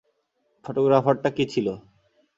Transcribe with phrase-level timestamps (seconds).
[0.65, 1.67] ফটোগ্রাফারটা কী ছিল?